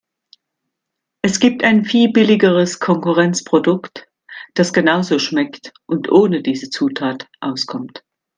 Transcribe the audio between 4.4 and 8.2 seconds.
das genauso schmeckt und ohne diese Zutat auskommt.